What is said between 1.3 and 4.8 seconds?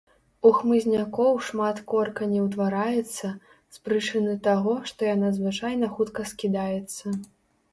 шмат корка не ўтвараецца, з прычыны таго,